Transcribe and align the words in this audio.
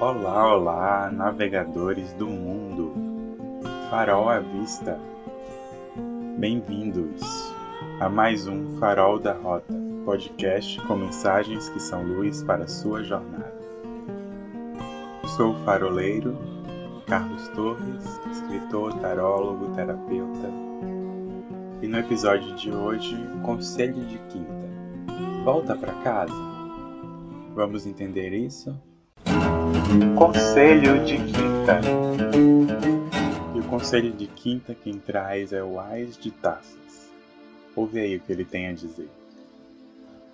Olá, 0.00 0.54
olá, 0.54 1.10
navegadores 1.10 2.12
do 2.12 2.28
mundo, 2.28 2.92
farol 3.90 4.28
à 4.28 4.38
vista. 4.38 4.96
Bem-vindos 6.38 7.20
a 7.98 8.08
mais 8.08 8.46
um 8.46 8.78
Farol 8.78 9.18
da 9.18 9.32
Rota, 9.32 9.74
podcast 10.04 10.80
com 10.82 10.94
mensagens 10.94 11.68
que 11.70 11.80
são 11.80 12.04
luz 12.04 12.44
para 12.44 12.62
a 12.62 12.68
sua 12.68 13.02
jornada. 13.02 13.60
sou 15.36 15.54
o 15.54 15.64
faroleiro 15.64 16.38
Carlos 17.08 17.48
Torres, 17.48 18.20
escritor, 18.30 18.94
tarólogo, 19.00 19.74
terapeuta. 19.74 20.48
E 21.82 21.88
no 21.88 21.98
episódio 21.98 22.54
de 22.54 22.70
hoje, 22.70 23.16
Conselho 23.42 24.06
de 24.06 24.18
Quinta. 24.28 24.68
Volta 25.44 25.74
para 25.74 25.92
casa? 26.04 26.32
Vamos 27.56 27.84
entender 27.84 28.32
isso? 28.32 28.80
Conselho 29.88 31.02
de 31.06 31.16
Quinta. 31.16 31.80
E 33.54 33.58
o 33.58 33.62
conselho 33.64 34.12
de 34.12 34.26
quinta 34.26 34.74
quem 34.74 34.98
traz 34.98 35.50
é 35.50 35.62
o 35.62 35.80
Ais 35.80 36.18
de 36.18 36.30
Taças. 36.30 37.10
Ouve 37.74 38.00
aí 38.00 38.16
o 38.16 38.20
que 38.20 38.30
ele 38.30 38.44
tem 38.44 38.68
a 38.68 38.72
dizer. 38.72 39.08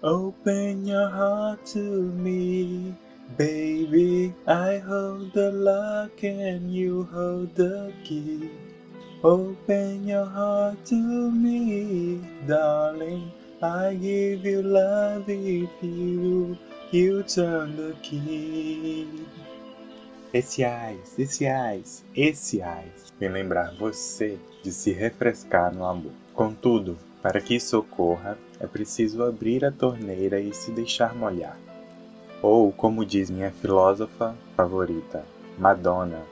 Open 0.03 0.89
your 0.89 1.09
heart 1.09 1.73
to 1.73 1.79
me, 1.79 2.93
baby. 3.39 4.35
I 4.49 4.79
hold 4.79 5.33
the 5.35 5.53
lock 5.53 6.27
and 6.27 6.75
you 6.75 7.09
hold 7.13 7.55
the 7.55 7.93
key. 8.03 8.51
Open 9.23 10.09
your 10.09 10.27
heart 10.27 10.85
to 10.87 10.97
me, 10.97 12.21
darling. 12.49 13.31
I 13.63 13.95
give 13.95 14.45
you 14.45 14.63
love 14.63 15.29
if 15.29 15.71
you 15.81 16.59
you 16.91 17.23
turn 17.23 17.77
the 17.77 17.95
key. 18.03 19.07
Esse 20.35 20.65
ais, 20.65 21.17
esse 21.17 21.47
ais, 21.47 22.05
esse 22.13 22.61
ais 22.61 23.13
vem 23.21 23.29
lembrar 23.29 23.73
você 23.79 24.37
de 24.65 24.73
se 24.73 24.91
refrescar 24.91 25.73
no 25.73 25.85
amor. 25.85 26.11
Contudo, 26.35 26.99
para 27.23 27.41
que 27.41 27.55
isso 27.55 27.79
ocorra, 27.79 28.37
é 28.59 28.67
preciso 28.67 29.23
abrir 29.23 29.65
a 29.65 29.71
torneira 29.71 30.41
e 30.41 30.53
se 30.53 30.73
deixar 30.73 31.15
molhar. 31.15 31.57
Ou, 32.43 32.73
como 32.73 33.07
diz 33.07 33.31
minha 33.31 33.53
filósofa 33.53 34.35
favorita, 34.57 35.25
Madonna, 35.57 36.23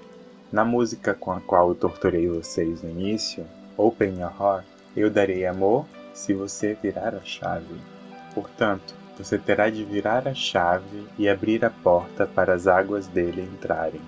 na 0.51 0.65
música 0.65 1.15
com 1.15 1.31
a 1.31 1.41
qual 1.41 1.69
eu 1.69 1.77
torturei 1.77 2.27
vocês 2.27 2.83
no 2.83 2.91
início, 2.91 3.47
Open 3.77 4.19
Your 4.19 4.33
Heart, 4.37 4.67
eu 4.97 5.11
darei 5.11 5.47
amor 5.47 5.87
se 6.13 6.35
você 6.35 6.75
virar 6.75 7.15
a 7.15 7.25
chave. 7.25 7.81
Portanto, 8.35 8.97
você 9.23 9.39
terá 9.39 9.71
de 9.71 9.85
virar 9.85 10.27
a 10.27 10.35
chave 10.35 11.07
e 11.17 11.29
abrir 11.29 11.65
a 11.65 11.71
porta 11.71 12.27
para 12.27 12.55
as 12.55 12.67
águas 12.67 13.07
dele 13.07 13.43
entrarem. 13.43 14.01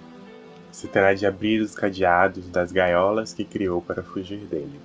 Você 0.72 0.88
terá 0.88 1.14
de 1.14 1.24
abrir 1.24 1.60
os 1.60 1.72
cadeados 1.72 2.48
das 2.48 2.72
gaiolas 2.72 3.32
que 3.32 3.44
criou 3.44 3.80
para 3.80 4.02
fugir 4.02 4.40
dele. 4.40 4.80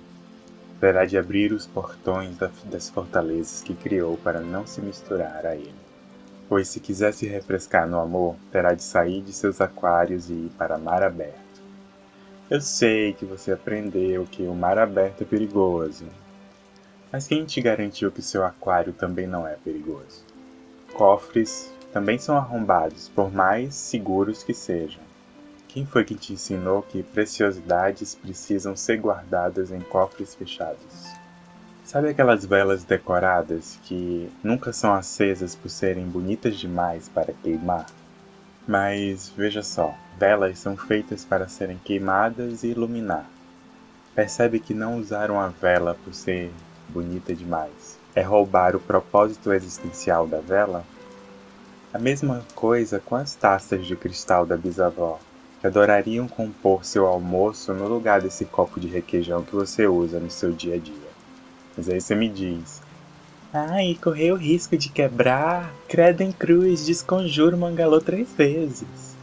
Terá 0.78 1.04
de 1.04 1.18
abrir 1.18 1.52
os 1.52 1.66
portões 1.66 2.36
das 2.66 2.88
fortalezas 2.88 3.60
que 3.60 3.74
criou 3.74 4.16
para 4.18 4.40
não 4.40 4.64
se 4.66 4.80
misturar 4.80 5.44
a 5.44 5.56
ele. 5.56 5.74
Pois 6.48 6.68
se 6.68 6.78
quiser 6.78 7.12
se 7.12 7.26
refrescar 7.26 7.88
no 7.88 7.98
amor, 7.98 8.36
terá 8.52 8.72
de 8.72 8.84
sair 8.84 9.22
de 9.22 9.32
seus 9.32 9.60
aquários 9.60 10.30
e 10.30 10.34
ir 10.34 10.52
para 10.56 10.78
mar 10.78 11.02
aberto. 11.02 11.60
Eu 12.48 12.60
sei 12.60 13.14
que 13.14 13.24
você 13.24 13.50
aprendeu 13.50 14.24
que 14.30 14.44
o 14.44 14.54
mar 14.54 14.78
aberto 14.78 15.22
é 15.22 15.24
perigoso, 15.24 16.06
mas 17.12 17.26
quem 17.26 17.44
te 17.44 17.60
garantiu 17.60 18.10
que 18.10 18.22
seu 18.22 18.44
aquário 18.44 18.92
também 18.92 19.26
não 19.26 19.46
é 19.46 19.54
perigoso? 19.54 20.24
Cofres 20.94 21.72
também 21.92 22.18
são 22.18 22.36
arrombados, 22.36 23.08
por 23.08 23.32
mais 23.32 23.74
seguros 23.74 24.42
que 24.42 24.54
sejam. 24.54 25.02
Quem 25.66 25.86
foi 25.86 26.04
que 26.04 26.14
te 26.14 26.32
ensinou 26.32 26.82
que 26.82 27.02
preciosidades 27.02 28.14
precisam 28.14 28.76
ser 28.76 28.98
guardadas 28.98 29.70
em 29.70 29.80
cofres 29.80 30.34
fechados? 30.34 31.20
Sabe 31.84 32.08
aquelas 32.08 32.44
velas 32.44 32.84
decoradas 32.84 33.78
que 33.84 34.30
nunca 34.44 34.72
são 34.72 34.94
acesas 34.94 35.56
por 35.56 35.68
serem 35.68 36.06
bonitas 36.06 36.56
demais 36.56 37.08
para 37.08 37.32
queimar? 37.32 37.86
Mas 38.66 39.32
veja 39.36 39.62
só, 39.62 39.94
velas 40.16 40.58
são 40.58 40.76
feitas 40.76 41.24
para 41.24 41.48
serem 41.48 41.78
queimadas 41.78 42.62
e 42.62 42.68
iluminar. 42.68 43.28
Percebe 44.14 44.60
que 44.60 44.74
não 44.74 44.98
usaram 44.98 45.40
a 45.40 45.48
vela 45.48 45.96
por 46.04 46.14
ser 46.14 46.52
bonita 46.90 47.34
demais. 47.34 47.98
É 48.14 48.22
roubar 48.22 48.74
o 48.74 48.80
propósito 48.80 49.52
existencial 49.52 50.26
da 50.26 50.40
vela? 50.40 50.84
A 51.92 51.98
mesma 51.98 52.44
coisa 52.54 53.00
com 53.00 53.16
as 53.16 53.34
taças 53.34 53.86
de 53.86 53.96
cristal 53.96 54.44
da 54.44 54.56
bisavó, 54.56 55.18
que 55.60 55.66
adorariam 55.66 56.28
compor 56.28 56.84
seu 56.84 57.06
almoço 57.06 57.72
no 57.72 57.88
lugar 57.88 58.20
desse 58.20 58.44
copo 58.44 58.78
de 58.78 58.88
requeijão 58.88 59.42
que 59.42 59.54
você 59.54 59.86
usa 59.86 60.18
no 60.18 60.30
seu 60.30 60.52
dia 60.52 60.74
a 60.74 60.78
dia. 60.78 61.10
Mas 61.76 61.88
aí 61.88 62.00
você 62.00 62.14
me 62.14 62.28
diz: 62.28 62.82
Ai, 63.52 63.98
correu 64.00 64.34
o 64.34 64.38
risco 64.38 64.76
de 64.76 64.88
quebrar? 64.88 65.72
Credo 65.88 66.22
em 66.22 66.30
cruz, 66.30 66.86
desconjuro 66.86 67.56
mangalô 67.58 68.00
três 68.00 68.32
vezes. 68.32 69.16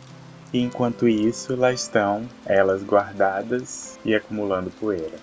E 0.53 0.59
enquanto 0.59 1.07
isso, 1.07 1.55
lá 1.55 1.71
estão 1.71 2.27
elas 2.45 2.83
guardadas 2.83 3.97
e 4.03 4.13
acumulando 4.15 4.71
poeira. 4.71 5.17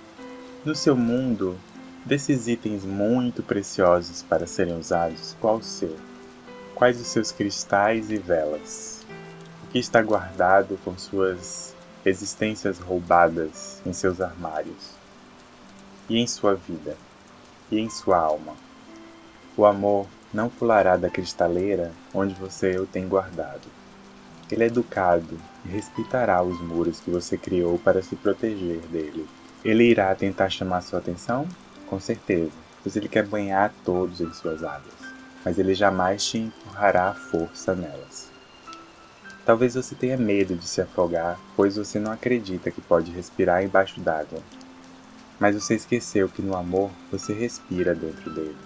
No 0.64 0.74
seu 0.74 0.96
mundo, 0.96 1.56
Desses 2.04 2.48
itens 2.48 2.84
muito 2.84 3.42
preciosos 3.42 4.22
para 4.22 4.46
serem 4.46 4.78
usados, 4.78 5.34
qual 5.40 5.56
o 5.56 5.62
seu? 5.62 5.96
Quais 6.74 7.00
os 7.00 7.06
seus 7.06 7.32
cristais 7.32 8.10
e 8.10 8.18
velas? 8.18 9.00
O 9.62 9.68
que 9.68 9.78
está 9.78 10.02
guardado 10.02 10.78
com 10.84 10.98
suas 10.98 11.74
existências 12.04 12.78
roubadas 12.78 13.80
em 13.86 13.94
seus 13.94 14.20
armários? 14.20 14.90
E 16.06 16.18
em 16.18 16.26
sua 16.26 16.54
vida? 16.54 16.94
E 17.70 17.80
em 17.80 17.88
sua 17.88 18.18
alma? 18.18 18.52
O 19.56 19.64
amor 19.64 20.06
não 20.30 20.50
pulará 20.50 20.98
da 20.98 21.08
cristaleira 21.08 21.90
onde 22.12 22.34
você 22.34 22.76
o 22.78 22.86
tem 22.86 23.08
guardado. 23.08 23.66
Ele 24.52 24.64
é 24.64 24.66
educado 24.66 25.38
e 25.64 25.68
respeitará 25.68 26.42
os 26.42 26.60
muros 26.60 27.00
que 27.00 27.10
você 27.10 27.38
criou 27.38 27.78
para 27.78 28.02
se 28.02 28.14
proteger 28.14 28.80
dele. 28.88 29.26
Ele 29.64 29.84
irá 29.84 30.14
tentar 30.14 30.50
chamar 30.50 30.82
sua 30.82 30.98
atenção 30.98 31.48
com 31.94 32.00
certeza, 32.00 32.50
pois 32.82 32.96
ele 32.96 33.08
quer 33.08 33.24
banhar 33.24 33.72
todos 33.84 34.20
em 34.20 34.32
suas 34.32 34.64
águas, 34.64 34.94
mas 35.44 35.60
ele 35.60 35.74
jamais 35.74 36.24
te 36.24 36.38
empurrará 36.38 37.10
à 37.10 37.14
força 37.14 37.72
nelas. 37.72 38.32
Talvez 39.46 39.76
você 39.76 39.94
tenha 39.94 40.16
medo 40.16 40.56
de 40.56 40.66
se 40.66 40.80
afogar, 40.80 41.38
pois 41.54 41.76
você 41.76 42.00
não 42.00 42.10
acredita 42.10 42.72
que 42.72 42.80
pode 42.80 43.12
respirar 43.12 43.62
embaixo 43.62 44.00
d'água. 44.00 44.40
Mas 45.38 45.54
você 45.54 45.76
esqueceu 45.76 46.28
que 46.28 46.42
no 46.42 46.56
amor 46.56 46.90
você 47.12 47.32
respira 47.32 47.94
dentro 47.94 48.28
dele. 48.34 48.56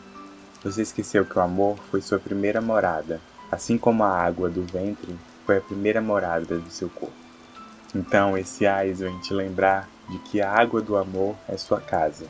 Você 0.65 0.81
esqueceu 0.81 1.27
que 1.27 1.39
o 1.39 1.43
amor 1.43 1.77
foi 1.91 2.00
sua 2.00 2.19
primeira 2.19 2.62
morada, 2.62 3.21
assim 3.53 3.77
como 3.77 4.05
a 4.05 4.10
água 4.10 4.49
do 4.49 4.62
ventre 4.62 5.15
foi 5.45 5.59
a 5.59 5.62
primeira 5.62 6.00
morada 6.00 6.59
do 6.59 6.71
seu 6.71 6.89
corpo. 6.89 7.12
Então, 7.95 8.39
esse 8.39 8.66
ais 8.66 9.00
vem 9.00 9.19
te 9.19 9.34
lembrar 9.34 9.87
de 10.09 10.19
que 10.21 10.41
a 10.41 10.50
água 10.50 10.81
do 10.81 10.97
amor 10.97 11.37
é 11.47 11.59
sua 11.59 11.81
casa, 11.81 12.27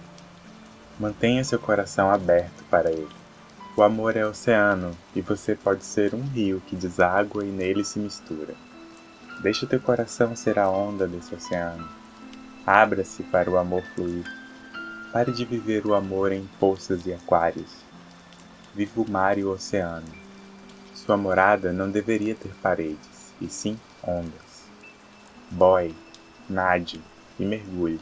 Mantenha 0.99 1.45
seu 1.45 1.61
coração 1.61 2.11
aberto 2.11 2.65
para 2.69 2.91
ele. 2.91 3.09
O 3.77 3.83
amor 3.83 4.17
é 4.17 4.27
oceano 4.27 4.91
e 5.15 5.21
você 5.21 5.55
pode 5.55 5.85
ser 5.85 6.13
um 6.13 6.23
rio 6.23 6.61
que 6.67 6.75
deságua 6.75 7.45
e 7.45 7.49
nele 7.49 7.85
se 7.85 8.01
mistura. 8.01 8.55
Deixe 9.41 9.67
teu 9.67 9.79
coração 9.79 10.35
ser 10.35 10.59
a 10.59 10.69
onda 10.69 11.07
desse 11.07 11.33
oceano. 11.33 11.89
Abra-se 12.67 13.23
para 13.23 13.49
o 13.49 13.57
amor 13.57 13.85
fluir. 13.95 14.25
Pare 15.13 15.31
de 15.31 15.45
viver 15.45 15.87
o 15.87 15.95
amor 15.95 16.33
em 16.33 16.49
poças 16.59 17.07
e 17.07 17.13
aquários. 17.13 17.71
Viva 18.75 19.01
o 19.01 19.09
mar 19.09 19.39
e 19.39 19.45
o 19.45 19.53
oceano. 19.53 20.09
Sua 20.93 21.17
morada 21.17 21.73
não 21.73 21.89
deveria 21.89 22.35
ter 22.35 22.53
paredes, 22.61 23.33
e 23.41 23.47
sim 23.49 23.79
ondas. 24.03 24.67
Boie, 25.51 25.95
nade 26.51 27.01
e 27.39 27.45
mergulhe. 27.45 28.01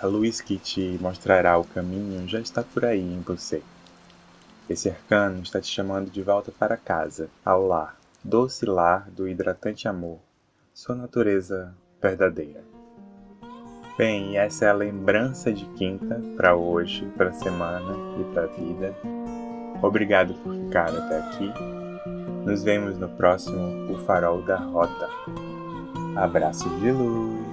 A 0.00 0.06
luz 0.06 0.40
que 0.40 0.58
te 0.58 0.98
mostrará 1.00 1.56
o 1.56 1.64
caminho 1.64 2.28
já 2.28 2.40
está 2.40 2.62
por 2.62 2.84
aí 2.84 3.00
em 3.00 3.20
você. 3.20 3.62
Esse 4.68 4.88
arcano 4.90 5.42
está 5.42 5.60
te 5.60 5.68
chamando 5.68 6.10
de 6.10 6.22
volta 6.22 6.50
para 6.50 6.76
casa, 6.76 7.28
ao 7.44 7.66
lar, 7.66 7.96
doce 8.22 8.66
lar 8.66 9.08
do 9.10 9.28
hidratante 9.28 9.86
amor, 9.86 10.18
sua 10.72 10.94
natureza 10.94 11.74
verdadeira. 12.02 12.62
Bem, 13.96 14.36
essa 14.36 14.64
é 14.64 14.68
a 14.70 14.74
lembrança 14.74 15.52
de 15.52 15.64
quinta 15.76 16.20
para 16.36 16.56
hoje, 16.56 17.06
para 17.16 17.30
a 17.30 17.34
semana 17.34 17.94
e 18.20 18.34
para 18.34 18.44
a 18.44 18.46
vida. 18.46 18.94
Obrigado 19.80 20.34
por 20.42 20.54
ficar 20.54 20.88
até 20.88 21.18
aqui. 21.18 21.52
Nos 22.44 22.64
vemos 22.64 22.98
no 22.98 23.08
próximo 23.10 23.92
O 23.92 23.98
Farol 24.04 24.42
da 24.42 24.56
Rota. 24.56 25.08
Abraço 26.16 26.68
de 26.80 26.90
luz. 26.90 27.43